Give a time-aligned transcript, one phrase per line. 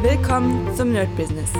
[0.00, 1.50] Willkommen zum Nerd Business.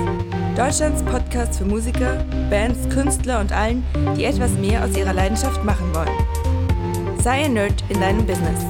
[0.57, 3.85] Deutschlands Podcast für Musiker, Bands, Künstler und allen,
[4.17, 7.19] die etwas mehr aus ihrer Leidenschaft machen wollen.
[7.21, 8.61] Sei ein Nerd in deinem Business.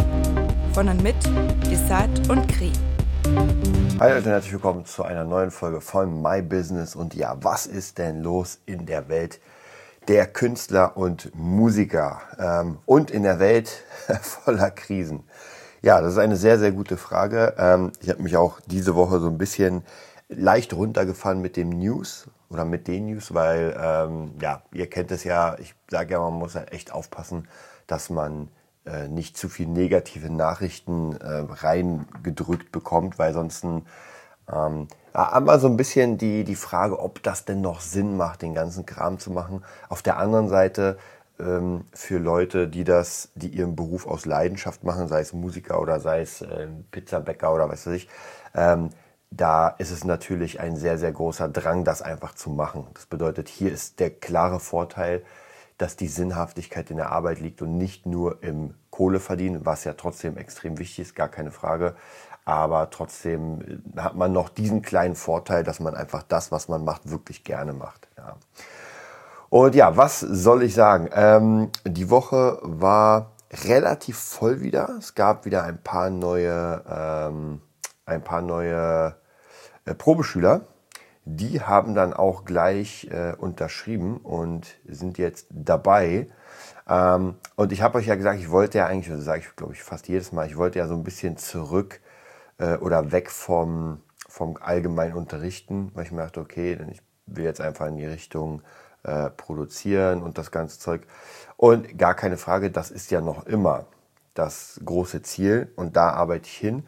[0.73, 1.17] Von und mit
[1.71, 2.73] Desart und Kri.
[4.01, 6.97] Hi Leute, herzlich willkommen zu einer neuen Folge von My Business.
[6.97, 9.39] Und ja, was ist denn los in der Welt
[10.09, 13.85] der Künstler und Musiker ähm, und in der Welt
[14.23, 15.25] voller Krisen?
[15.81, 17.55] Ja, das ist eine sehr, sehr gute Frage.
[17.57, 19.85] Ähm, ich habe mich auch diese Woche so ein bisschen
[20.29, 25.23] leicht runtergefahren mit dem News oder mit den News, weil, ähm, ja, ihr kennt es
[25.25, 27.47] ja, ich sage ja, man muss ja echt aufpassen,
[27.87, 28.49] dass man
[28.87, 35.69] äh, nicht zu viel negative Nachrichten äh, reingedrückt bekommt, weil sonst ähm, haben wir so
[35.69, 39.31] ein bisschen die, die Frage, ob das denn noch Sinn macht, den ganzen Kram zu
[39.31, 39.65] machen.
[39.89, 40.99] Auf der anderen Seite
[41.39, 46.01] ähm, für Leute, die das, die ihren Beruf aus Leidenschaft machen, sei es Musiker oder
[46.01, 48.09] sei es äh, Pizzabäcker oder was weiß ich,
[48.55, 48.91] ähm,
[49.31, 52.87] da ist es natürlich ein sehr, sehr großer Drang, das einfach zu machen.
[52.95, 55.23] Das bedeutet, hier ist der klare Vorteil,
[55.77, 60.37] dass die Sinnhaftigkeit in der Arbeit liegt und nicht nur im Kohleverdienen, was ja trotzdem
[60.37, 61.95] extrem wichtig ist, gar keine Frage.
[62.45, 67.11] Aber trotzdem hat man noch diesen kleinen Vorteil, dass man einfach das, was man macht,
[67.11, 68.09] wirklich gerne macht.
[68.17, 68.37] Ja.
[69.51, 71.09] Und ja, was soll ich sagen?
[71.13, 73.33] Ähm, die Woche war
[73.65, 74.91] relativ voll wieder.
[74.99, 77.63] Es gab wieder ein paar neue, ähm,
[78.05, 79.17] ein paar neue
[79.87, 80.67] äh, Probeschüler.
[81.25, 86.29] Die haben dann auch gleich äh, unterschrieben und sind jetzt dabei.
[86.87, 89.73] Ähm, und ich habe euch ja gesagt, ich wollte ja eigentlich, das sage ich glaube
[89.73, 92.01] ich fast jedes Mal, ich wollte ja so ein bisschen zurück
[92.59, 97.61] äh, oder weg vom, vom allgemeinen Unterrichten, weil ich mir dachte, okay, ich will jetzt
[97.61, 98.63] einfach in die Richtung
[99.09, 101.07] äh, produzieren und das ganze Zeug.
[101.57, 103.87] Und gar keine Frage, das ist ja noch immer
[104.35, 106.87] das große Ziel und da arbeite ich hin.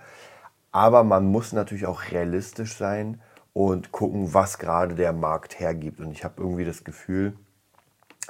[0.70, 3.20] Aber man muss natürlich auch realistisch sein
[3.52, 5.98] und gucken, was gerade der Markt hergibt.
[5.98, 7.36] Und ich habe irgendwie das Gefühl,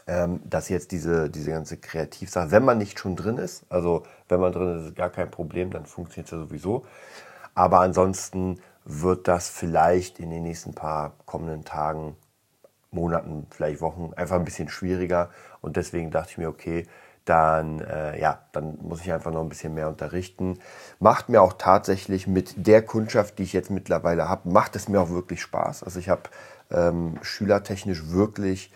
[0.06, 4.40] ähm, dass jetzt diese, diese ganze Kreativsache, wenn man nicht schon drin ist, also wenn
[4.40, 6.86] man drin ist, ist gar kein Problem, dann funktioniert es ja sowieso.
[7.54, 12.16] Aber ansonsten wird das vielleicht in den nächsten paar kommenden Tagen
[12.90, 15.30] Monaten, vielleicht Wochen einfach ein bisschen schwieriger.
[15.60, 16.86] Und deswegen dachte ich mir, okay,
[17.24, 20.58] dann, äh, ja, dann muss ich einfach noch ein bisschen mehr unterrichten.
[20.98, 25.00] Macht mir auch tatsächlich mit der Kundschaft, die ich jetzt mittlerweile habe, macht es mir
[25.00, 25.84] auch wirklich Spaß.
[25.84, 26.22] Also ich habe
[26.70, 28.72] ähm, schülertechnisch wirklich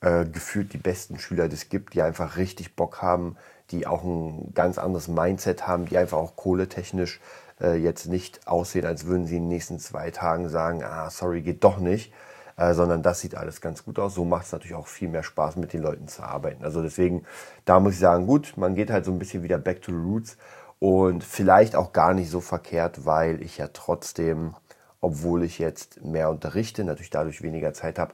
[0.00, 3.36] äh, gefühlt die besten Schüler, die es gibt, die einfach richtig Bock haben,
[3.70, 7.20] die auch ein ganz anderes Mindset haben, die einfach auch kohletechnisch
[7.60, 11.42] äh, jetzt nicht aussehen, als würden sie in den nächsten zwei Tagen sagen, ah, sorry,
[11.42, 12.12] geht doch nicht,
[12.58, 14.14] äh, sondern das sieht alles ganz gut aus.
[14.14, 16.64] So macht es natürlich auch viel mehr Spaß, mit den Leuten zu arbeiten.
[16.64, 17.24] Also deswegen,
[17.64, 19.98] da muss ich sagen, gut, man geht halt so ein bisschen wieder back to the
[19.98, 20.36] roots
[20.80, 24.54] und vielleicht auch gar nicht so verkehrt, weil ich ja trotzdem,
[25.00, 28.12] obwohl ich jetzt mehr unterrichte, natürlich dadurch weniger Zeit habe,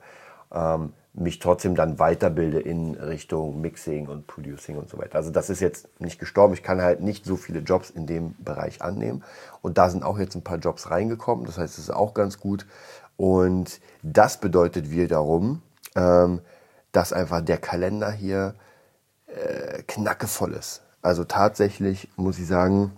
[0.53, 5.17] ähm, mich trotzdem dann weiterbilde in Richtung Mixing und Producing und so weiter.
[5.17, 6.55] Also das ist jetzt nicht gestorben.
[6.55, 9.23] Ich kann halt nicht so viele Jobs in dem Bereich annehmen.
[9.63, 11.47] Und da sind auch jetzt ein paar Jobs reingekommen.
[11.47, 12.67] Das heißt, es ist auch ganz gut.
[13.17, 15.63] Und das bedeutet wiederum,
[15.95, 16.41] ähm,
[16.93, 18.55] dass einfach der Kalender hier
[19.27, 20.83] äh, knackevoll ist.
[21.03, 22.93] Also tatsächlich muss ich sagen,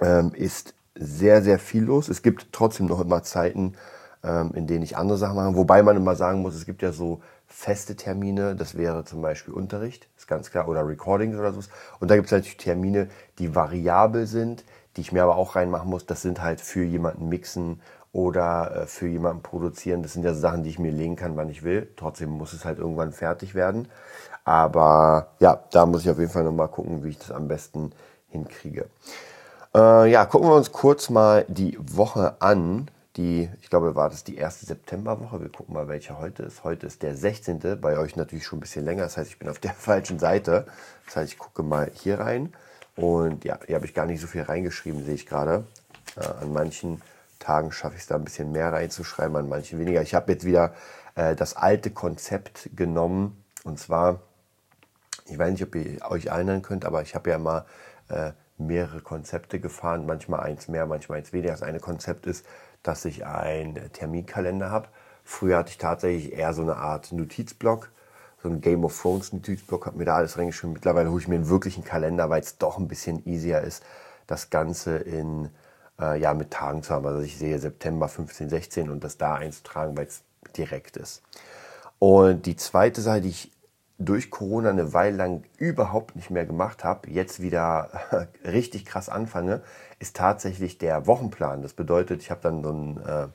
[0.00, 2.08] ähm, ist sehr, sehr viel los.
[2.08, 3.74] Es gibt trotzdem noch immer Zeiten,
[4.22, 5.56] ähm, in denen ich andere Sachen mache.
[5.56, 9.52] Wobei man immer sagen muss, es gibt ja so feste Termine, das wäre zum Beispiel
[9.52, 11.60] Unterricht, ist ganz klar, oder Recordings oder so.
[11.98, 13.08] Und da gibt es natürlich Termine,
[13.38, 14.64] die variabel sind,
[14.96, 16.06] die ich mir aber auch reinmachen muss.
[16.06, 17.80] Das sind halt für jemanden mixen
[18.12, 20.02] oder äh, für jemanden produzieren.
[20.02, 21.88] Das sind ja Sachen, die ich mir legen kann, wann ich will.
[21.96, 23.88] Trotzdem muss es halt irgendwann fertig werden.
[24.44, 27.92] Aber ja, da muss ich auf jeden Fall nochmal gucken, wie ich das am besten
[28.28, 28.86] hinkriege.
[29.74, 32.88] Äh, ja, gucken wir uns kurz mal die Woche an.
[33.16, 35.40] Die, ich glaube, war das die erste Septemberwoche.
[35.40, 36.64] Wir gucken mal, welche heute ist.
[36.64, 37.78] Heute ist der 16.
[37.80, 39.02] Bei euch natürlich schon ein bisschen länger.
[39.02, 40.66] Das heißt, ich bin auf der falschen Seite.
[41.06, 42.52] Das heißt, ich gucke mal hier rein.
[42.96, 45.64] Und ja, hier habe ich gar nicht so viel reingeschrieben, sehe ich gerade.
[46.16, 47.00] Äh, an manchen
[47.40, 50.02] Tagen schaffe ich es da ein bisschen mehr reinzuschreiben, an manchen weniger.
[50.02, 50.74] Ich habe jetzt wieder
[51.16, 54.20] äh, das alte Konzept genommen und zwar,
[55.26, 57.66] ich weiß nicht, ob ihr euch erinnern könnt, aber ich habe ja immer
[58.08, 61.52] äh, mehrere Konzepte gefahren, manchmal eins mehr, manchmal eins weniger.
[61.52, 62.46] Das eine Konzept ist,
[62.82, 64.88] dass ich einen Terminkalender habe.
[65.24, 67.90] Früher hatte ich tatsächlich eher so eine Art Notizblock,
[68.42, 70.74] so ein Game of Thrones Notizblock, habe mir da alles reingeschrieben.
[70.74, 73.82] Mittlerweile hole ich mir einen wirklichen Kalender, weil es doch ein bisschen easier ist,
[74.26, 75.50] das Ganze in
[76.00, 77.06] äh, ja, mit Tagen zu haben.
[77.06, 80.22] Also ich sehe September 15, 16 und das da einzutragen, weil es
[80.56, 81.22] direkt ist.
[81.98, 83.52] Und die zweite Sache, die ich
[83.98, 87.90] durch Corona eine Weile lang überhaupt nicht mehr gemacht habe, jetzt wieder
[88.44, 89.60] richtig krass anfange,
[89.98, 91.60] ist tatsächlich der Wochenplan.
[91.60, 93.28] Das bedeutet, ich habe dann so ein äh,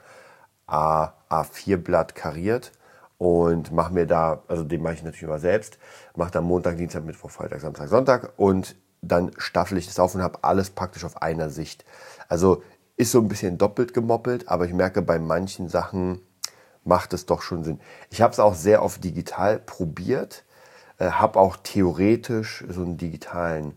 [0.65, 2.71] A, A4-Blatt kariert
[3.19, 5.77] und mache mir da, also den mache ich natürlich immer selbst,
[6.15, 10.23] mache dann Montag, Dienstag, Mittwoch, Freitag, Samstag, Sonntag und dann staffel ich das auf und
[10.23, 11.85] habe alles praktisch auf einer Sicht.
[12.27, 12.63] Also
[12.97, 16.21] ist so ein bisschen doppelt gemoppelt, aber ich merke bei manchen Sachen
[16.83, 17.79] macht es doch schon Sinn.
[18.09, 20.45] Ich habe es auch sehr oft digital probiert,
[20.97, 23.73] äh, habe auch theoretisch so einen digitalen,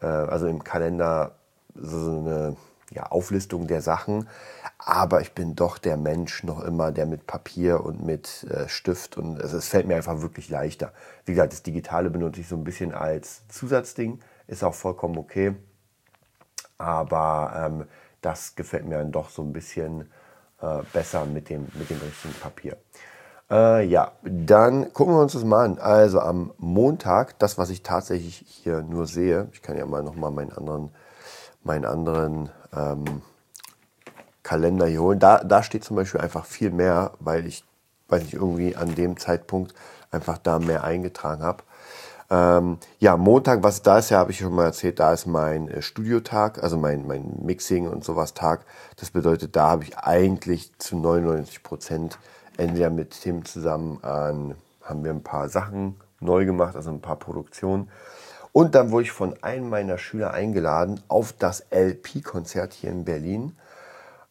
[0.00, 1.36] äh, also im Kalender
[1.74, 2.56] so eine
[2.90, 4.28] ja, Auflistung der Sachen,
[4.78, 9.16] aber ich bin doch der Mensch noch immer, der mit Papier und mit äh, Stift
[9.16, 10.92] und also es fällt mir einfach wirklich leichter.
[11.24, 15.54] Wie gesagt, das Digitale benutze ich so ein bisschen als Zusatzding, ist auch vollkommen okay,
[16.82, 17.84] aber ähm,
[18.20, 20.10] das gefällt mir dann doch so ein bisschen
[20.60, 22.76] äh, besser mit dem, mit dem richtigen Papier.
[23.50, 25.78] Äh, ja, dann gucken wir uns das mal an.
[25.78, 30.30] Also am Montag, das, was ich tatsächlich hier nur sehe, ich kann ja mal nochmal
[30.30, 30.90] meinen anderen,
[31.62, 33.22] meinen anderen ähm,
[34.42, 35.18] Kalender hier holen.
[35.18, 37.64] Da, da steht zum Beispiel einfach viel mehr, weil ich,
[38.08, 39.74] weiß nicht, irgendwie an dem Zeitpunkt
[40.10, 41.62] einfach da mehr eingetragen habe.
[42.32, 45.68] Ähm, ja, Montag, was da ist, ja, habe ich schon mal erzählt, da ist mein
[45.68, 48.64] äh, Studiotag, also mein, mein Mixing und sowas Tag.
[48.96, 52.18] Das bedeutet, da habe ich eigentlich zu 99 Prozent
[52.56, 57.16] entweder mit Tim zusammen an, haben wir ein paar Sachen neu gemacht, also ein paar
[57.16, 57.90] Produktionen.
[58.52, 63.58] Und dann wurde ich von einem meiner Schüler eingeladen auf das LP-Konzert hier in Berlin.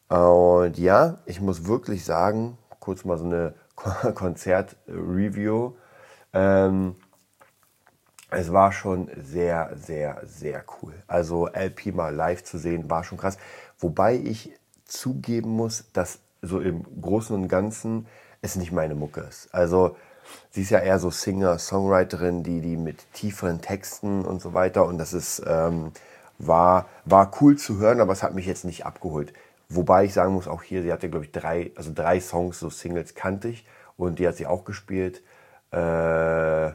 [0.10, 3.54] Und ja, ich muss wirklich sagen, kurz mal so eine
[4.16, 5.74] Konzert-Review.
[6.34, 6.96] Ähm,
[8.32, 10.94] es war schon sehr, sehr, sehr cool.
[11.08, 13.38] Also LP mal live zu sehen, war schon krass.
[13.78, 14.54] Wobei ich
[14.86, 18.08] zugeben muss, dass so im Großen und Ganzen
[18.42, 19.54] es nicht meine Mucke ist.
[19.54, 19.98] Also
[20.50, 24.86] sie ist ja eher so Singer, Songwriterin, die, die mit tieferen Texten und so weiter.
[24.86, 25.92] Und das ist, ähm,
[26.40, 29.34] war, war cool zu hören, aber es hat mich jetzt nicht abgeholt.
[29.68, 32.70] Wobei ich sagen muss, auch hier, sie hatte, glaube ich, drei, also drei Songs, so
[32.70, 33.66] Singles kannte ich
[33.98, 35.22] und die hat sie auch gespielt.
[35.72, 36.72] Äh,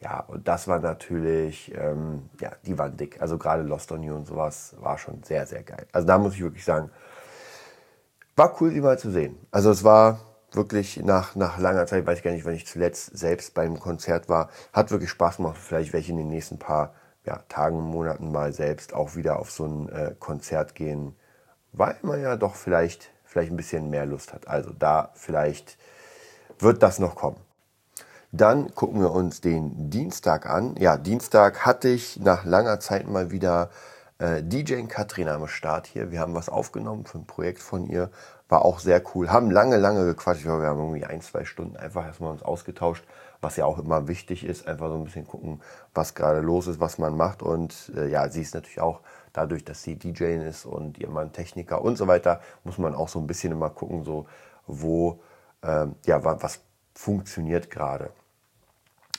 [0.00, 3.20] ja, und das war natürlich, ähm, ja, die waren dick.
[3.20, 5.86] Also gerade Lost on You und sowas war schon sehr, sehr geil.
[5.92, 6.90] Also da muss ich wirklich sagen,
[8.36, 9.36] war cool, sie mal zu sehen.
[9.50, 10.20] Also es war
[10.52, 14.28] wirklich nach, nach langer Zeit, weiß ich gar nicht, wenn ich zuletzt selbst beim Konzert
[14.28, 15.58] war, hat wirklich Spaß gemacht.
[15.58, 16.94] Vielleicht welche in den nächsten paar
[17.24, 21.16] ja, Tagen, Monaten mal selbst auch wieder auf so ein äh, Konzert gehen,
[21.72, 24.46] weil man ja doch vielleicht, vielleicht ein bisschen mehr Lust hat.
[24.46, 25.76] Also da vielleicht
[26.60, 27.47] wird das noch kommen.
[28.30, 30.76] Dann gucken wir uns den Dienstag an.
[30.78, 33.70] Ja, Dienstag hatte ich nach langer Zeit mal wieder
[34.18, 36.10] äh, DJ Katrina am Start hier.
[36.10, 38.10] Wir haben was aufgenommen für ein Projekt von ihr.
[38.50, 39.30] War auch sehr cool.
[39.30, 40.44] Haben lange, lange gequatscht.
[40.44, 43.02] Wir haben irgendwie ein, zwei Stunden einfach erstmal uns ausgetauscht,
[43.40, 44.68] was ja auch immer wichtig ist.
[44.68, 45.62] Einfach so ein bisschen gucken,
[45.94, 47.42] was gerade los ist, was man macht.
[47.42, 49.00] Und äh, ja, sie ist natürlich auch
[49.32, 53.08] dadurch, dass sie DJ ist und ihr Mann Techniker und so weiter, muss man auch
[53.08, 54.26] so ein bisschen immer gucken, so
[54.66, 55.20] wo,
[55.62, 56.60] ähm, ja, was
[56.98, 58.10] funktioniert gerade.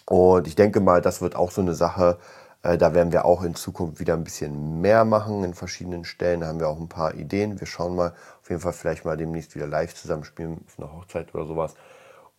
[0.06, 2.20] Und ich denke mal, das wird auch so eine Sache,
[2.62, 6.42] äh, da werden wir auch in Zukunft wieder ein bisschen mehr machen in verschiedenen Stellen.
[6.42, 7.58] Da haben wir auch ein paar Ideen.
[7.62, 11.34] Wir schauen mal, auf jeden Fall vielleicht mal demnächst wieder live zusammenspielen auf einer Hochzeit
[11.34, 11.76] oder sowas.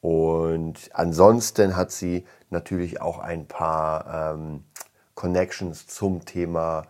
[0.03, 4.65] Und ansonsten hat sie natürlich auch ein paar ähm,
[5.15, 6.83] Connections zum Thema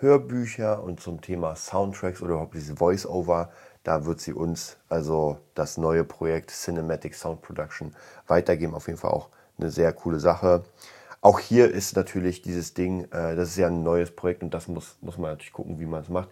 [0.00, 3.50] Hörbücher und zum Thema Soundtracks oder überhaupt diese Voice-Over.
[3.84, 7.94] Da wird sie uns also das neue Projekt Cinematic Sound Production
[8.26, 8.74] weitergeben.
[8.74, 9.28] Auf jeden Fall auch
[9.58, 10.64] eine sehr coole Sache.
[11.20, 14.68] Auch hier ist natürlich dieses Ding, äh, das ist ja ein neues Projekt und das
[14.68, 16.28] muss, muss man natürlich gucken, wie man es macht.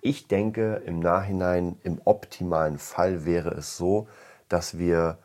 [0.00, 4.08] Ich denke, im Nachhinein, im optimalen Fall wäre es so,
[4.48, 5.18] dass wir,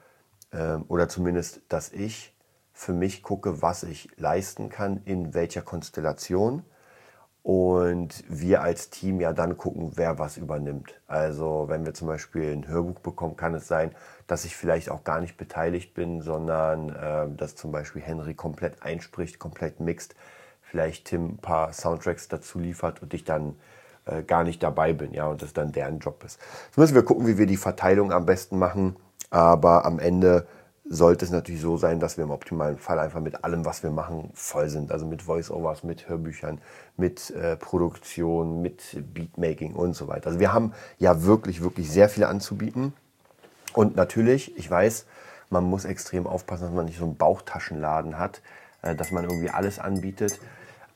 [0.51, 2.35] äh, oder zumindest, dass ich
[2.71, 6.63] für mich gucke, was ich leisten kann, in welcher Konstellation
[7.43, 10.93] und wir als Team ja dann gucken, wer was übernimmt.
[11.07, 13.91] Also wenn wir zum Beispiel ein Hörbuch bekommen, kann es sein,
[14.27, 18.83] dass ich vielleicht auch gar nicht beteiligt bin, sondern äh, dass zum Beispiel Henry komplett
[18.83, 20.15] einspricht, komplett mixt,
[20.61, 23.55] vielleicht Tim ein paar Soundtracks dazu liefert und ich dann
[24.05, 26.39] äh, gar nicht dabei bin, ja, und das dann deren Job ist.
[26.67, 28.95] Jetzt müssen wir gucken, wie wir die Verteilung am besten machen,
[29.29, 30.45] aber am Ende
[30.91, 33.91] sollte es natürlich so sein, dass wir im optimalen Fall einfach mit allem, was wir
[33.91, 34.91] machen, voll sind.
[34.91, 36.59] Also mit Voice-Overs, mit Hörbüchern,
[36.97, 40.27] mit äh, Produktion, mit Beatmaking und so weiter.
[40.27, 42.93] Also wir haben ja wirklich, wirklich sehr viel anzubieten.
[43.73, 45.05] Und natürlich, ich weiß,
[45.51, 48.41] man muss extrem aufpassen, dass man nicht so einen Bauchtaschenladen hat,
[48.81, 50.39] äh, dass man irgendwie alles anbietet.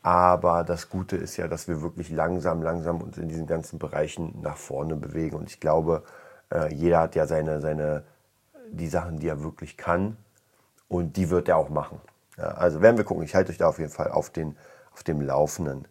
[0.01, 4.41] Aber das Gute ist ja, dass wir wirklich langsam, langsam uns in diesen ganzen Bereichen
[4.41, 5.35] nach vorne bewegen.
[5.35, 6.03] Und ich glaube,
[6.51, 8.03] äh, jeder hat ja seine, seine
[8.77, 10.17] die Sachen, die er wirklich kann.
[10.87, 12.01] Und die wird er auch machen.
[12.37, 13.23] Ja, also werden wir gucken.
[13.23, 14.57] Ich halte euch da auf jeden Fall auf, den,
[14.93, 15.87] auf dem Laufenden.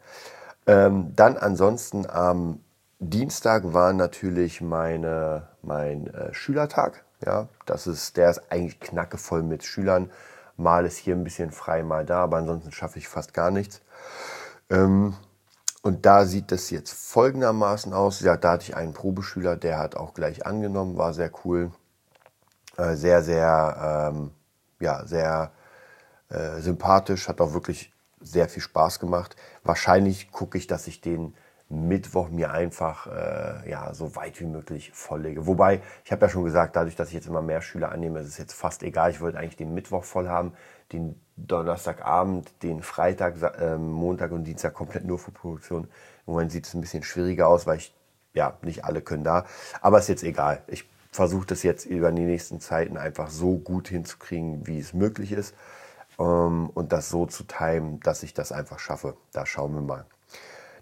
[0.66, 2.60] Ähm, dann ansonsten am
[3.00, 7.04] Dienstag war natürlich meine, mein äh, Schülertag.
[7.24, 10.10] Ja, das ist, der ist eigentlich knackevoll mit Schülern.
[10.56, 13.80] Mal ist hier ein bisschen frei, mal da, aber ansonsten schaffe ich fast gar nichts.
[14.70, 15.14] Ähm,
[15.82, 18.20] und da sieht es jetzt folgendermaßen aus.
[18.20, 21.72] Ja, da hatte ich einen Probeschüler, der hat auch gleich angenommen, war sehr cool.
[22.76, 24.30] Äh, sehr, sehr, ähm,
[24.80, 25.52] ja, sehr
[26.28, 29.36] äh, sympathisch, hat auch wirklich sehr viel Spaß gemacht.
[29.64, 31.34] Wahrscheinlich gucke ich, dass ich den
[31.68, 35.46] Mittwoch mir einfach äh, ja, so weit wie möglich volllege.
[35.46, 38.28] Wobei, ich habe ja schon gesagt, dadurch, dass ich jetzt immer mehr Schüler annehme, ist
[38.28, 39.10] es jetzt fast egal.
[39.10, 40.52] Ich wollte eigentlich den Mittwoch voll haben,
[40.92, 45.84] den Donnerstagabend, den Freitag, äh, Montag und Dienstag komplett nur für Produktion.
[46.26, 47.94] Im Moment sieht es ein bisschen schwieriger aus, weil ich,
[48.34, 49.46] ja, nicht alle können da.
[49.80, 50.62] Aber ist jetzt egal.
[50.66, 55.30] Ich versuche das jetzt über die nächsten Zeiten einfach so gut hinzukriegen, wie es möglich
[55.30, 55.54] ist.
[56.18, 59.16] Ähm, und das so zu timen, dass ich das einfach schaffe.
[59.32, 60.06] Da schauen wir mal.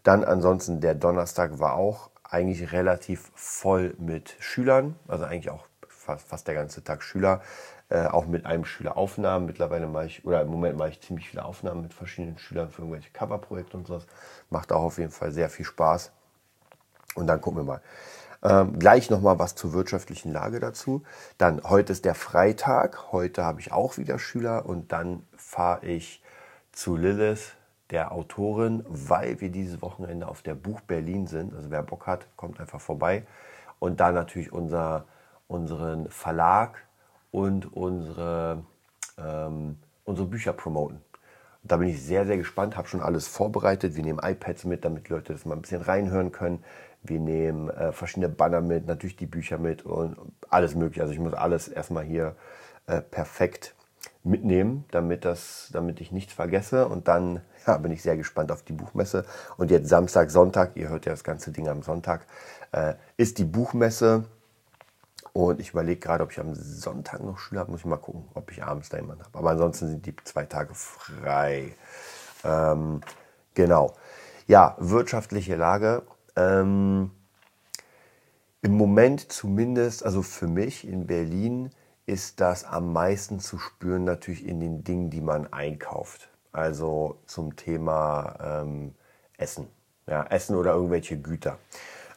[0.03, 6.27] Dann ansonsten der Donnerstag war auch eigentlich relativ voll mit Schülern, also eigentlich auch fast,
[6.27, 7.43] fast der ganze Tag Schüler
[7.91, 9.47] äh, auch mit einem Schüler Aufnahmen.
[9.47, 12.83] Mittlerweile mache ich, oder im Moment mache ich ziemlich viele Aufnahmen mit verschiedenen Schülern für
[12.83, 14.07] irgendwelche Coverprojekte und sowas.
[14.49, 16.13] Macht auch auf jeden Fall sehr viel Spaß.
[17.17, 17.83] Und dann gucken wir mal.
[18.43, 21.03] Ähm, gleich nochmal was zur wirtschaftlichen Lage dazu.
[21.37, 23.13] Dann, heute ist der Freitag.
[23.13, 26.23] Heute habe ich auch wieder Schüler und dann fahre ich
[26.73, 27.57] zu Lilith,
[27.91, 31.55] der Autorin, weil wir dieses Wochenende auf der Buch Berlin sind.
[31.55, 33.27] Also wer Bock hat, kommt einfach vorbei.
[33.79, 35.05] Und da natürlich unser,
[35.49, 36.79] unseren Verlag
[37.31, 38.65] und unsere,
[39.19, 41.01] ähm, unsere Bücher promoten.
[41.63, 43.95] Da bin ich sehr, sehr gespannt, habe schon alles vorbereitet.
[43.95, 46.65] Wir nehmen iPads mit, damit Leute das mal ein bisschen reinhören können.
[47.03, 50.17] Wir nehmen äh, verschiedene Banner mit, natürlich die Bücher mit und
[50.49, 51.03] alles mögliche.
[51.03, 52.37] Also ich muss alles erstmal hier
[52.87, 53.75] äh, perfekt
[54.23, 56.87] mitnehmen, damit, das, damit ich nichts vergesse.
[56.89, 59.25] Und dann ja, bin ich sehr gespannt auf die Buchmesse.
[59.57, 62.27] Und jetzt Samstag, Sonntag, ihr hört ja das ganze Ding am Sonntag,
[62.73, 64.25] äh, ist die Buchmesse.
[65.33, 67.71] Und ich überlege gerade, ob ich am Sonntag noch Schüler habe.
[67.71, 69.39] Muss ich mal gucken, ob ich abends da jemanden habe.
[69.39, 71.75] Aber ansonsten sind die zwei Tage frei.
[72.45, 73.01] Ähm,
[73.55, 73.95] genau.
[74.49, 76.03] Ja, wirtschaftliche Lage.
[76.37, 77.11] Ähm,
[78.63, 81.71] Im Moment zumindest, also für mich in Berlin,
[82.07, 86.29] ist das am meisten zu spüren natürlich in den Dingen, die man einkauft.
[86.53, 88.95] Also zum Thema ähm,
[89.39, 89.69] Essen.
[90.07, 91.59] Ja, Essen oder irgendwelche Güter.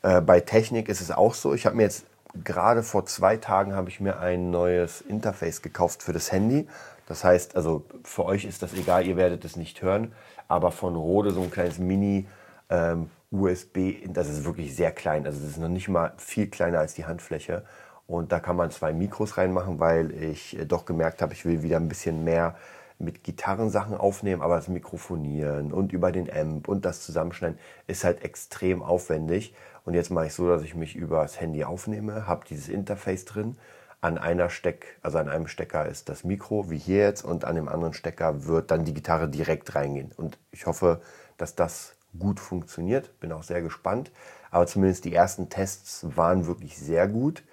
[0.01, 1.53] Äh, bei Technik ist es auch so.
[1.53, 2.05] Ich habe mir jetzt
[2.43, 6.67] gerade vor zwei Tagen habe ich mir ein neues Interface gekauft für das Handy.
[7.07, 10.13] Das heißt, also für euch ist das egal, ihr werdet es nicht hören,
[10.47, 12.25] aber von Rode so ein kleines Mini
[12.69, 16.79] ähm, USB, das ist wirklich sehr klein, also es ist noch nicht mal viel kleiner
[16.79, 17.63] als die Handfläche
[18.05, 21.63] und da kann man zwei Mikros reinmachen, weil ich äh, doch gemerkt habe, ich will
[21.63, 22.55] wieder ein bisschen mehr
[22.99, 28.23] mit Gitarrensachen aufnehmen, aber das Mikrofonieren und über den Amp und das Zusammenschneiden ist halt
[28.23, 29.53] extrem aufwendig.
[29.85, 33.25] Und jetzt mache ich so, dass ich mich über das Handy aufnehme, habe dieses Interface
[33.25, 33.57] drin.
[33.99, 37.55] An einer Steck, also an einem Stecker ist das Mikro, wie hier jetzt, und an
[37.55, 40.11] dem anderen Stecker wird dann die Gitarre direkt reingehen.
[40.15, 41.01] Und ich hoffe,
[41.37, 43.19] dass das gut funktioniert.
[43.19, 44.11] Bin auch sehr gespannt.
[44.51, 47.43] Aber zumindest die ersten Tests waren wirklich sehr gut.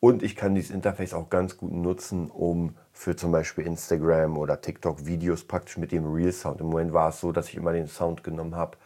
[0.00, 4.60] Und ich kann dieses Interface auch ganz gut nutzen, um für zum Beispiel Instagram oder
[4.60, 6.60] TikTok Videos praktisch mit dem Real Sound.
[6.60, 8.78] Im Moment war es so, dass ich immer den Sound genommen habe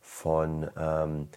[0.00, 1.28] von ähm,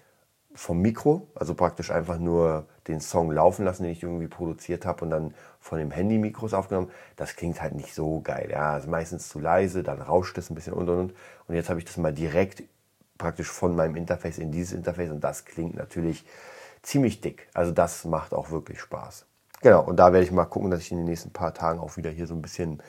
[0.57, 5.05] vom Mikro, also praktisch einfach nur den Song laufen lassen, den ich irgendwie produziert habe
[5.05, 6.89] und dann von dem Handy-Mikros aufgenommen.
[7.15, 8.49] Das klingt halt nicht so geil.
[8.51, 11.13] Ja, ist meistens zu leise, dann rauscht es ein bisschen und und und.
[11.47, 12.63] Und jetzt habe ich das mal direkt
[13.17, 16.25] praktisch von meinem Interface in dieses Interface und das klingt natürlich
[16.81, 17.49] ziemlich dick.
[17.53, 19.25] Also das macht auch wirklich Spaß.
[19.61, 21.97] Genau, und da werde ich mal gucken, dass ich in den nächsten paar Tagen auch
[21.97, 22.81] wieder hier so ein bisschen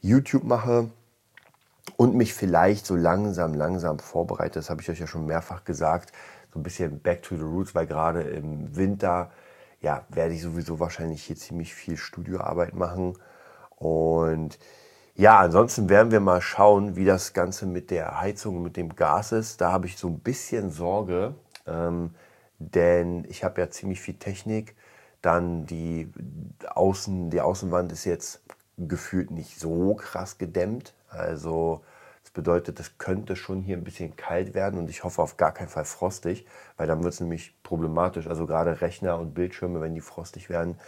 [0.00, 0.90] YouTube mache
[1.96, 4.58] und mich vielleicht so langsam, langsam vorbereite.
[4.58, 6.12] Das habe ich euch ja schon mehrfach gesagt
[6.52, 9.30] so ein bisschen back to the roots, weil gerade im Winter
[9.80, 13.18] ja, werde ich sowieso wahrscheinlich hier ziemlich viel Studioarbeit machen.
[13.76, 14.58] Und
[15.22, 19.32] ja, ansonsten werden wir mal schauen, wie das Ganze mit der Heizung, mit dem Gas
[19.32, 19.60] ist.
[19.60, 21.34] Da habe ich so ein bisschen Sorge,
[21.66, 22.14] ähm,
[22.58, 24.74] denn ich habe ja ziemlich viel Technik.
[25.22, 26.12] Dann die,
[26.74, 28.42] Außen, die Außenwand ist jetzt
[28.76, 30.94] gefühlt nicht so krass gedämmt.
[31.08, 31.82] Also
[32.32, 35.68] bedeutet, es könnte schon hier ein bisschen kalt werden und ich hoffe auf gar keinen
[35.68, 38.26] Fall frostig, weil dann wird es nämlich problematisch.
[38.26, 40.78] Also gerade Rechner und Bildschirme, wenn die frostig werden,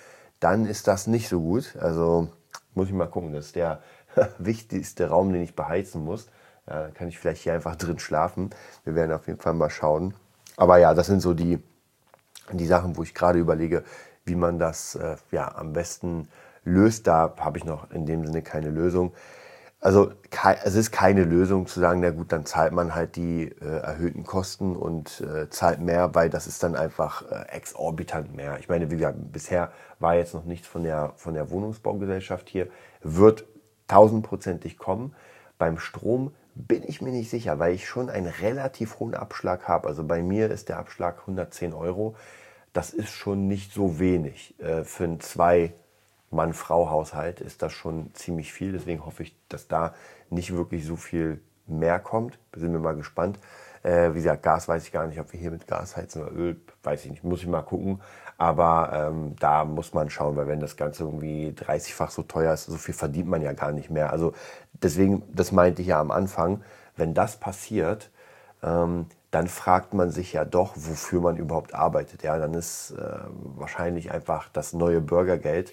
[0.40, 1.76] dann ist das nicht so gut.
[1.80, 2.28] Also
[2.74, 3.32] muss ich mal gucken.
[3.32, 3.82] Das ist der
[4.38, 6.28] wichtigste Raum, den ich beheizen muss.
[6.66, 8.50] Ja, dann kann ich vielleicht hier einfach drin schlafen.
[8.84, 10.14] Wir werden auf jeden Fall mal schauen.
[10.56, 11.58] Aber ja, das sind so die,
[12.52, 13.84] die Sachen, wo ich gerade überlege,
[14.24, 16.28] wie man das äh, ja, am besten
[16.64, 17.06] löst.
[17.06, 19.12] Da habe ich noch in dem Sinne keine Lösung.
[19.80, 20.12] also
[20.64, 24.24] es ist keine Lösung zu sagen, na gut, dann zahlt man halt die äh, erhöhten
[24.24, 28.58] Kosten und äh, zahlt mehr, weil das ist dann einfach äh, exorbitant mehr.
[28.60, 32.68] Ich meine, wie gesagt, bisher war jetzt noch nichts von der, von der Wohnungsbaugesellschaft hier,
[33.02, 33.44] wird
[33.88, 35.14] tausendprozentig kommen.
[35.58, 39.88] Beim Strom bin ich mir nicht sicher, weil ich schon einen relativ hohen Abschlag habe.
[39.88, 42.14] Also bei mir ist der Abschlag 110 Euro.
[42.72, 45.72] Das ist schon nicht so wenig äh, für ein zwei
[46.34, 48.72] Mann-Frau-Haushalt ist das schon ziemlich viel.
[48.72, 49.94] Deswegen hoffe ich, dass da
[50.30, 52.38] nicht wirklich so viel mehr kommt.
[52.54, 53.38] Sind wir mal gespannt.
[53.82, 56.32] Äh, wie gesagt, Gas weiß ich gar nicht, ob wir hier mit Gas heizen oder
[56.32, 58.00] Öl, weiß ich nicht, muss ich mal gucken.
[58.36, 62.66] Aber ähm, da muss man schauen, weil wenn das Ganze irgendwie 30-fach so teuer ist,
[62.66, 64.10] so viel verdient man ja gar nicht mehr.
[64.10, 64.32] Also
[64.72, 66.62] deswegen, das meinte ich ja am Anfang,
[66.96, 68.10] wenn das passiert,
[68.62, 72.22] ähm, dann fragt man sich ja doch, wofür man überhaupt arbeitet.
[72.22, 73.18] Ja, dann ist äh,
[73.56, 75.72] wahrscheinlich einfach das neue Bürgergeld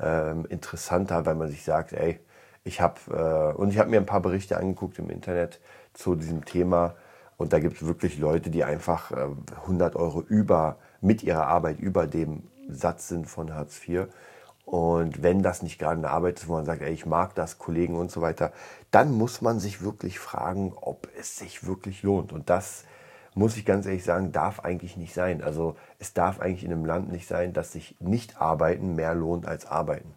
[0.00, 2.20] ähm, interessanter, weil man sich sagt, ey,
[2.64, 5.60] ich habe äh, und ich habe mir ein paar Berichte angeguckt im Internet
[5.94, 6.94] zu diesem Thema
[7.36, 9.26] und da gibt es wirklich Leute, die einfach äh,
[9.62, 14.06] 100 Euro über mit ihrer Arbeit über dem Satz sind von Hartz IV.
[14.64, 17.58] Und wenn das nicht gerade eine Arbeit ist, wo man sagt, ey, ich mag das,
[17.58, 18.52] Kollegen und so weiter,
[18.90, 22.32] dann muss man sich wirklich fragen, ob es sich wirklich lohnt.
[22.32, 22.84] Und das
[23.34, 25.42] muss ich ganz ehrlich sagen, darf eigentlich nicht sein.
[25.42, 29.46] Also es darf eigentlich in einem Land nicht sein, dass sich nicht arbeiten mehr lohnt
[29.46, 30.14] als arbeiten.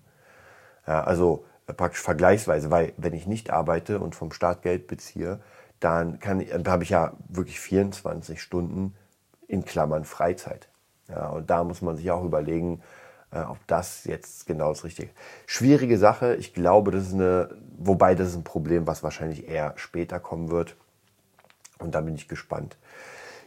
[0.86, 5.40] Ja, also äh, praktisch vergleichsweise, weil wenn ich nicht arbeite und vom Staat Geld beziehe,
[5.80, 8.96] dann, dann habe ich ja wirklich 24 Stunden
[9.48, 10.68] in Klammern Freizeit.
[11.08, 12.82] Ja, und da muss man sich auch überlegen,
[13.32, 15.16] äh, ob das jetzt genau das Richtige ist.
[15.46, 16.36] Schwierige Sache.
[16.36, 20.50] Ich glaube, das ist eine, wobei das ist ein Problem, was wahrscheinlich eher später kommen
[20.50, 20.76] wird.
[21.80, 22.78] Und da bin ich gespannt.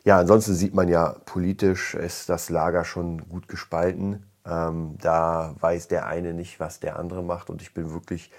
[0.04, 4.24] Ja, ansonsten sieht man ja, politisch ist das Lager schon gut gespalten.
[4.46, 7.50] Ähm, da weiß der eine nicht, was der andere macht.
[7.50, 8.30] Und ich bin wirklich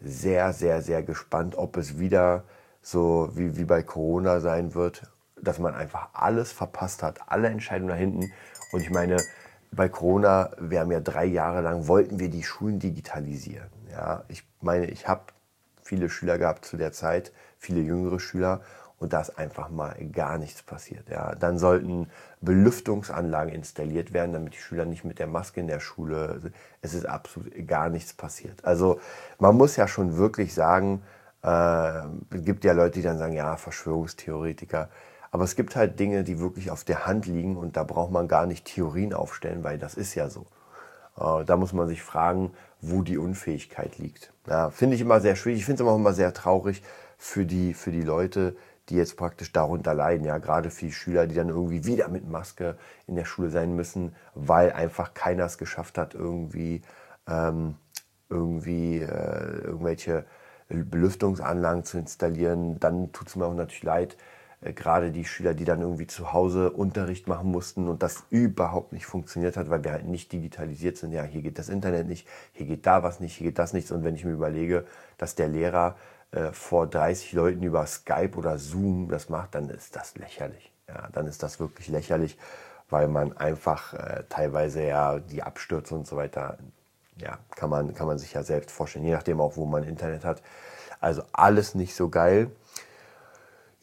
[0.00, 2.44] sehr, sehr, sehr gespannt, ob es wieder
[2.80, 5.02] so wie, wie bei Corona sein wird,
[5.40, 8.32] dass man einfach alles verpasst hat, alle Entscheidungen da hinten.
[8.72, 9.18] Und ich meine,
[9.70, 13.68] bei Corona, wir haben ja drei Jahre lang, wollten wir die Schulen digitalisieren.
[13.90, 15.22] Ja, ich meine, ich habe
[15.82, 18.62] viele Schüler gehabt zu der Zeit, viele jüngere Schüler
[18.98, 21.08] und da ist einfach mal gar nichts passiert.
[21.08, 21.34] Ja.
[21.34, 22.08] Dann sollten
[22.40, 27.06] Belüftungsanlagen installiert werden, damit die Schüler nicht mit der Maske in der Schule, es ist
[27.06, 28.64] absolut gar nichts passiert.
[28.64, 29.00] Also
[29.38, 31.02] man muss ja schon wirklich sagen,
[31.42, 34.88] äh, es gibt ja Leute, die dann sagen, ja, Verschwörungstheoretiker.
[35.32, 38.28] Aber es gibt halt Dinge, die wirklich auf der Hand liegen und da braucht man
[38.28, 40.46] gar nicht Theorien aufstellen, weil das ist ja so.
[41.16, 44.30] Äh, da muss man sich fragen, wo die Unfähigkeit liegt.
[44.46, 45.60] Ja, finde ich immer sehr schwierig.
[45.60, 46.82] Ich finde es auch immer sehr traurig
[47.16, 48.56] für die, für die Leute,
[48.90, 50.26] die jetzt praktisch darunter leiden.
[50.26, 53.74] Ja, gerade für die Schüler, die dann irgendwie wieder mit Maske in der Schule sein
[53.74, 56.82] müssen, weil einfach keiner es geschafft hat, irgendwie,
[57.26, 57.76] ähm,
[58.28, 60.26] irgendwie äh, irgendwelche
[60.68, 62.78] Belüftungsanlagen zu installieren.
[62.80, 64.18] Dann tut es mir auch natürlich leid,
[64.62, 69.06] gerade die Schüler, die dann irgendwie zu Hause Unterricht machen mussten und das überhaupt nicht
[69.06, 71.12] funktioniert hat, weil wir halt nicht digitalisiert sind.
[71.12, 73.90] Ja, hier geht das Internet nicht, hier geht da was nicht, hier geht das nichts.
[73.90, 74.84] Und wenn ich mir überlege,
[75.18, 75.96] dass der Lehrer
[76.30, 80.72] äh, vor 30 Leuten über Skype oder Zoom das macht, dann ist das lächerlich.
[80.88, 82.38] Ja, dann ist das wirklich lächerlich,
[82.88, 86.58] weil man einfach äh, teilweise ja die Abstürze und so weiter,
[87.16, 90.24] ja, kann man, kann man sich ja selbst vorstellen, je nachdem auch, wo man Internet
[90.24, 90.42] hat.
[91.00, 92.50] Also alles nicht so geil.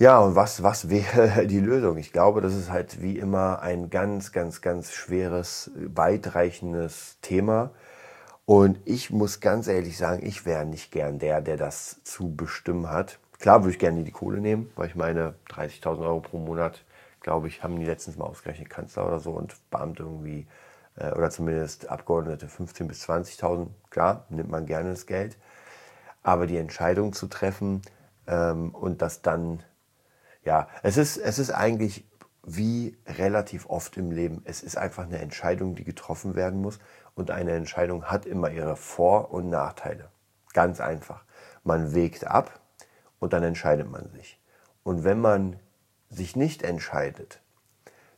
[0.01, 1.97] Ja, und was, was wäre die Lösung?
[1.97, 7.71] Ich glaube, das ist halt wie immer ein ganz, ganz, ganz schweres, weitreichendes Thema.
[8.45, 12.89] Und ich muss ganz ehrlich sagen, ich wäre nicht gern der, der das zu bestimmen
[12.89, 13.19] hat.
[13.39, 16.85] Klar würde ich gerne die Kohle nehmen, weil ich meine, 30.000 Euro pro Monat,
[17.21, 20.47] glaube ich, haben die letztens mal ausgerechnet, Kanzler oder so und Beamte irgendwie,
[20.95, 23.67] äh, oder zumindest Abgeordnete 15.000 bis 20.000.
[23.89, 25.37] Klar, nimmt man gerne das Geld.
[26.23, 27.81] Aber die Entscheidung zu treffen
[28.27, 29.63] ähm, und das dann,
[30.49, 32.09] ja, es ist, es ist eigentlich
[32.43, 34.41] wie relativ oft im Leben.
[34.45, 36.79] Es ist einfach eine Entscheidung, die getroffen werden muss.
[37.13, 40.09] Und eine Entscheidung hat immer ihre Vor- und Nachteile.
[40.53, 41.23] Ganz einfach.
[41.63, 42.59] Man wägt ab
[43.19, 44.41] und dann entscheidet man sich.
[44.81, 45.59] Und wenn man
[46.09, 47.43] sich nicht entscheidet,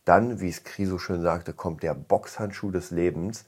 [0.05, 3.43] dann, wie es Kriso schön sagte, kommt der Boxhandschuh des Lebens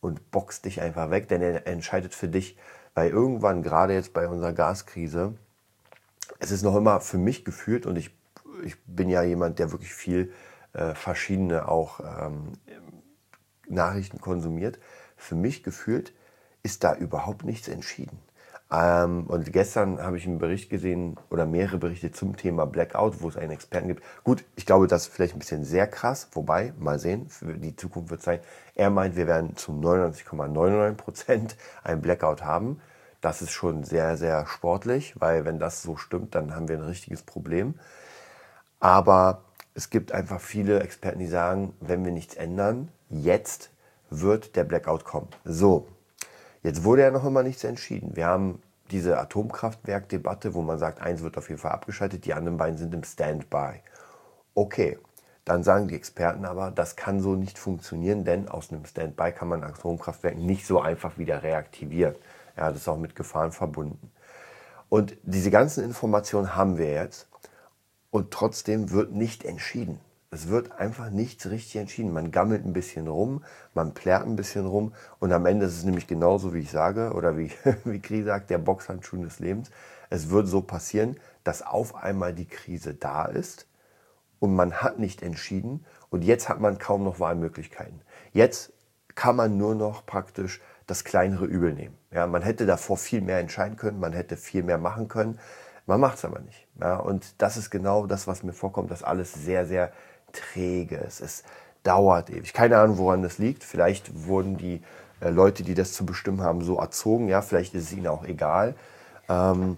[0.00, 2.58] und boxt dich einfach weg, denn er entscheidet für dich,
[2.94, 5.34] weil irgendwann, gerade jetzt bei unserer Gaskrise,
[6.38, 8.10] es ist noch immer für mich gefühlt und ich,
[8.64, 10.32] ich bin ja jemand, der wirklich viel
[10.72, 12.52] äh, verschiedene auch ähm,
[13.68, 14.78] Nachrichten konsumiert,
[15.16, 16.12] für mich gefühlt
[16.62, 18.18] ist da überhaupt nichts entschieden.
[18.72, 23.28] Ähm, und gestern habe ich einen Bericht gesehen oder mehrere Berichte zum Thema Blackout, wo
[23.28, 24.02] es einen Experten gibt.
[24.24, 28.10] Gut, ich glaube, das ist vielleicht ein bisschen sehr krass, wobei, mal sehen, die Zukunft
[28.10, 28.40] wird sein.
[28.74, 32.80] Er meint, wir werden zu 99,99 Prozent ,99 einen Blackout haben.
[33.20, 36.84] Das ist schon sehr, sehr sportlich, weil wenn das so stimmt, dann haben wir ein
[36.84, 37.74] richtiges Problem.
[38.84, 43.70] Aber es gibt einfach viele Experten, die sagen, wenn wir nichts ändern, jetzt
[44.10, 45.28] wird der Blackout kommen.
[45.42, 45.88] So,
[46.62, 48.14] jetzt wurde ja noch immer nichts entschieden.
[48.14, 52.58] Wir haben diese Atomkraftwerkdebatte, wo man sagt, eins wird auf jeden Fall abgeschaltet, die anderen
[52.58, 53.80] beiden sind im Standby.
[54.54, 54.98] Okay,
[55.46, 59.48] dann sagen die Experten aber, das kann so nicht funktionieren, denn aus einem Standby kann
[59.48, 62.16] man Atomkraftwerk nicht so einfach wieder reaktivieren.
[62.54, 64.12] Ja, das ist auch mit Gefahren verbunden.
[64.90, 67.28] Und diese ganzen Informationen haben wir jetzt
[68.14, 69.98] und trotzdem wird nicht entschieden.
[70.30, 72.12] Es wird einfach nichts richtig entschieden.
[72.12, 73.42] Man gammelt ein bisschen rum,
[73.74, 77.12] man plärt ein bisschen rum und am Ende ist es nämlich genauso, wie ich sage
[77.12, 77.50] oder wie,
[77.84, 79.72] wie Kri sagt, der Boxhandschuh des Lebens.
[80.10, 83.66] Es wird so passieren, dass auf einmal die Krise da ist
[84.38, 88.00] und man hat nicht entschieden und jetzt hat man kaum noch Wahlmöglichkeiten.
[88.32, 88.72] Jetzt
[89.16, 91.98] kann man nur noch praktisch das kleinere Übel nehmen.
[92.12, 95.40] Ja, man hätte davor viel mehr entscheiden können, man hätte viel mehr machen können.
[95.86, 96.66] Man macht es aber nicht.
[96.80, 99.92] Ja, und das ist genau das, was mir vorkommt, dass alles sehr, sehr
[100.32, 101.20] träge ist.
[101.20, 101.44] Es
[101.82, 102.52] dauert ewig.
[102.52, 103.62] Keine Ahnung, woran das liegt.
[103.64, 104.82] Vielleicht wurden die
[105.20, 107.28] äh, Leute, die das zu bestimmen haben, so erzogen.
[107.28, 108.74] Ja, vielleicht ist es ihnen auch egal.
[109.28, 109.76] Ähm,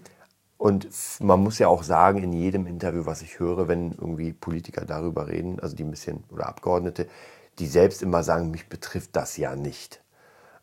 [0.57, 0.87] und
[1.19, 5.27] man muss ja auch sagen, in jedem Interview, was ich höre, wenn irgendwie Politiker darüber
[5.27, 7.07] reden, also die ein bisschen, oder Abgeordnete,
[7.59, 10.01] die selbst immer sagen, mich betrifft das ja nicht.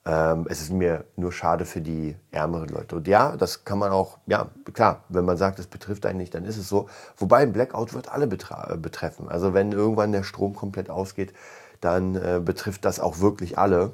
[0.07, 2.97] Ähm, es ist mir nur schade für die ärmeren Leute.
[2.97, 6.35] Und ja, das kann man auch, ja, klar, wenn man sagt, es betrifft einen nicht,
[6.35, 6.89] dann ist es so.
[7.17, 9.29] Wobei ein Blackout wird alle äh, betreffen.
[9.29, 11.33] Also wenn irgendwann der Strom komplett ausgeht,
[11.81, 13.93] dann äh, betrifft das auch wirklich alle.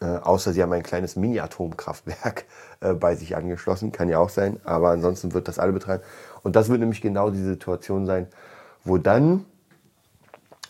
[0.00, 2.44] Äh, außer sie haben ein kleines Mini-Atomkraftwerk
[2.80, 6.02] äh, bei sich angeschlossen, kann ja auch sein, aber ansonsten wird das alle betreiben.
[6.42, 8.26] Und das wird nämlich genau die Situation sein,
[8.84, 9.44] wo dann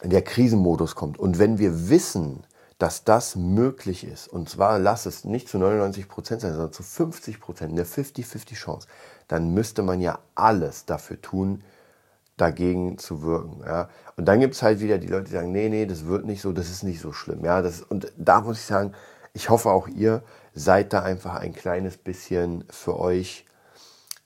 [0.02, 1.18] der Krisenmodus kommt.
[1.18, 2.44] Und wenn wir wissen,
[2.78, 6.82] dass das möglich ist, und zwar lass es nicht zu 99 Prozent sein, sondern zu
[6.82, 8.88] 50 Prozent, eine 50-50 Chance,
[9.28, 11.62] dann müsste man ja alles dafür tun,
[12.36, 13.62] dagegen zu wirken.
[13.64, 13.88] Ja?
[14.16, 16.42] Und dann gibt es halt wieder die Leute, die sagen, nee, nee, das wird nicht
[16.42, 17.44] so, das ist nicht so schlimm.
[17.44, 17.62] Ja?
[17.62, 18.92] Das, und da muss ich sagen,
[19.32, 20.22] ich hoffe auch ihr
[20.54, 23.46] seid da einfach ein kleines bisschen für euch,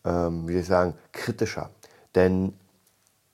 [0.04, 1.70] ähm, wie soll ich sagen, kritischer.
[2.14, 2.54] Denn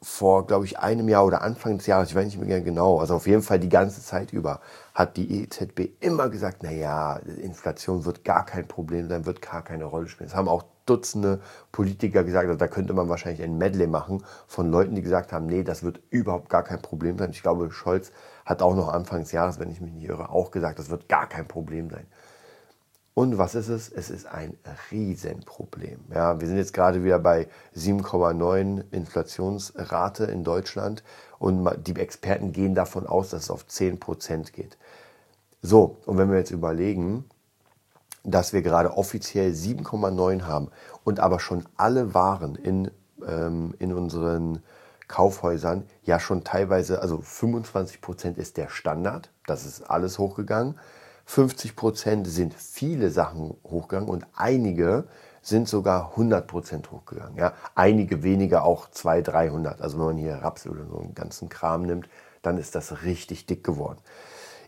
[0.07, 3.17] vor, glaube ich, einem Jahr oder Anfang des Jahres, ich weiß nicht mehr genau, also
[3.17, 4.61] auf jeden Fall die ganze Zeit über,
[4.95, 9.85] hat die EZB immer gesagt, naja, Inflation wird gar kein Problem sein, wird gar keine
[9.85, 10.29] Rolle spielen.
[10.31, 11.41] Das haben auch Dutzende
[11.73, 15.47] Politiker gesagt, also da könnte man wahrscheinlich ein Medley machen von Leuten, die gesagt haben,
[15.47, 17.31] nee, das wird überhaupt gar kein Problem sein.
[17.33, 18.13] Ich glaube, Scholz
[18.45, 21.09] hat auch noch Anfang des Jahres, wenn ich mich nicht irre, auch gesagt, das wird
[21.09, 22.07] gar kein Problem sein.
[23.19, 23.89] Und was ist es?
[23.91, 24.59] Es ist ein
[24.91, 26.01] Riesenproblem.
[26.13, 31.03] Ja, wir sind jetzt gerade wieder bei 7,9 Inflationsrate in Deutschland
[31.39, 34.77] und die Experten gehen davon aus, dass es auf 10 Prozent geht.
[35.63, 37.25] So, und wenn wir jetzt überlegen,
[38.23, 40.69] dass wir gerade offiziell 7,9 haben
[41.03, 42.91] und aber schon alle Waren in,
[43.27, 44.63] ähm, in unseren
[45.09, 50.79] Kaufhäusern ja schon teilweise, also 25 Prozent ist der Standard, das ist alles hochgegangen.
[51.27, 55.05] 50 Prozent sind viele Sachen hochgegangen und einige
[55.43, 57.37] sind sogar 100 Prozent hochgegangen.
[57.37, 59.81] Ja, einige weniger auch 200, 300.
[59.81, 62.09] Also wenn man hier Rapsöl oder so einen ganzen Kram nimmt,
[62.43, 63.99] dann ist das richtig dick geworden.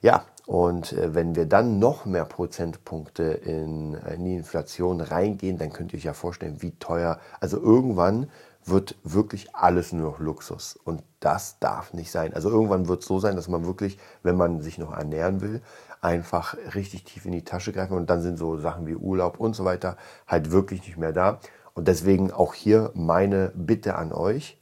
[0.03, 5.73] Ja, und äh, wenn wir dann noch mehr Prozentpunkte in, in die Inflation reingehen, dann
[5.73, 7.19] könnt ihr euch ja vorstellen, wie teuer.
[7.41, 8.31] Also irgendwann
[8.65, 10.79] wird wirklich alles nur noch Luxus.
[10.85, 12.35] Und das darf nicht sein.
[12.35, 15.63] Also irgendwann wird es so sein, dass man wirklich, wenn man sich noch ernähren will,
[16.01, 19.55] einfach richtig tief in die Tasche greifen und dann sind so Sachen wie Urlaub und
[19.55, 21.41] so weiter halt wirklich nicht mehr da.
[21.75, 24.61] Und deswegen auch hier meine Bitte an euch.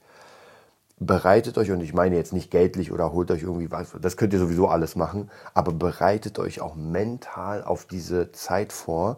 [0.99, 4.33] Bereitet euch, und ich meine jetzt nicht geldlich oder holt euch irgendwie was, das könnt
[4.33, 9.17] ihr sowieso alles machen, aber bereitet euch auch mental auf diese Zeit vor,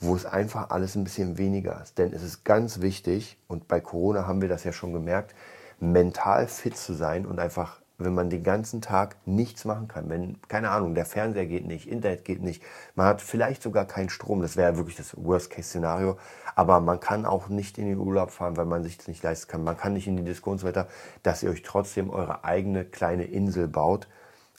[0.00, 1.98] wo es einfach alles ein bisschen weniger ist.
[1.98, 5.32] Denn es ist ganz wichtig, und bei Corona haben wir das ja schon gemerkt,
[5.78, 10.08] mental fit zu sein und einfach wenn man den ganzen Tag nichts machen kann.
[10.08, 12.62] Wenn, keine Ahnung, der Fernseher geht nicht, Internet geht nicht,
[12.94, 16.16] man hat vielleicht sogar keinen Strom, das wäre wirklich das Worst-Case-Szenario,
[16.54, 19.50] aber man kann auch nicht in den Urlaub fahren, weil man sich das nicht leisten
[19.50, 19.64] kann.
[19.64, 20.88] Man kann nicht in die Disco und so weiter,
[21.22, 24.08] dass ihr euch trotzdem eure eigene kleine Insel baut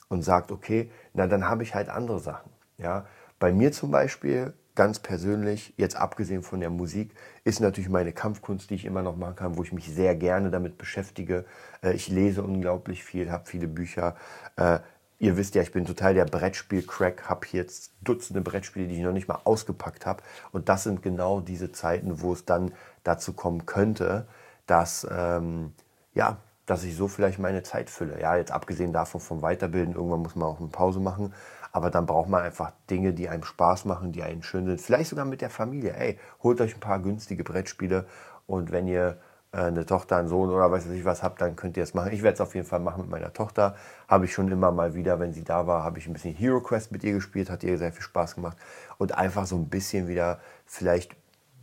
[0.08, 2.50] und sagt, okay, na dann habe ich halt andere Sachen.
[2.78, 3.06] Ja,
[3.38, 8.70] bei mir zum Beispiel ganz persönlich, jetzt abgesehen von der Musik, ist natürlich meine Kampfkunst,
[8.70, 11.44] die ich immer noch machen kann, wo ich mich sehr gerne damit beschäftige.
[11.82, 14.16] Äh, ich lese unglaublich viel, habe viele Bücher.
[14.56, 14.80] Äh,
[15.18, 19.12] ihr wisst ja, ich bin total der Brettspiel-Crack, habe jetzt Dutzende Brettspiele, die ich noch
[19.12, 20.22] nicht mal ausgepackt habe.
[20.52, 22.72] Und das sind genau diese Zeiten, wo es dann
[23.04, 24.26] dazu kommen könnte,
[24.66, 25.72] dass, ähm,
[26.14, 28.20] ja, dass ich so vielleicht meine Zeit fülle.
[28.20, 31.32] Ja, jetzt abgesehen davon vom Weiterbilden, irgendwann muss man auch eine Pause machen.
[31.74, 34.80] Aber dann braucht man einfach Dinge, die einem Spaß machen, die einen schön sind.
[34.80, 35.92] Vielleicht sogar mit der Familie.
[35.96, 38.06] Ey, holt euch ein paar günstige Brettspiele
[38.46, 39.18] und wenn ihr
[39.50, 42.12] äh, eine Tochter, einen Sohn oder weiß ich was habt, dann könnt ihr es machen.
[42.12, 43.74] Ich werde es auf jeden Fall machen mit meiner Tochter.
[44.06, 46.60] Habe ich schon immer mal wieder, wenn sie da war, habe ich ein bisschen Hero
[46.60, 48.56] Quest mit ihr gespielt, hat ihr sehr viel Spaß gemacht.
[48.98, 51.16] Und einfach so ein bisschen wieder vielleicht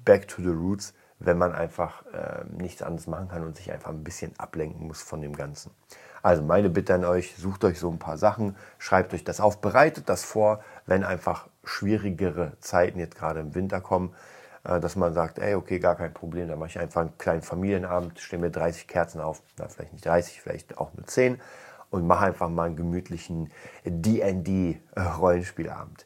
[0.03, 3.91] back to the roots, wenn man einfach äh, nichts anderes machen kann und sich einfach
[3.91, 5.71] ein bisschen ablenken muss von dem Ganzen.
[6.23, 9.61] Also meine Bitte an euch, sucht euch so ein paar Sachen, schreibt euch das auf,
[9.61, 14.13] bereitet das vor, wenn einfach schwierigere Zeiten jetzt gerade im Winter kommen,
[14.63, 17.41] äh, dass man sagt, ey, okay, gar kein Problem, dann mache ich einfach einen kleinen
[17.41, 21.41] Familienabend, stelle mir 30 Kerzen auf, na, vielleicht nicht 30, vielleicht auch nur 10
[21.89, 23.51] und mache einfach mal einen gemütlichen
[23.85, 26.05] D&D-Rollenspielabend.